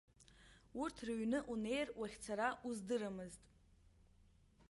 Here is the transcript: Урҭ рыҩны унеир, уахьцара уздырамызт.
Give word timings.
Урҭ 0.81 0.97
рыҩны 1.05 1.39
унеир, 1.51 1.87
уахьцара 1.99 2.47
уздырамызт. 2.67 3.43